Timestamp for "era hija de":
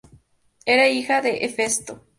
0.65-1.45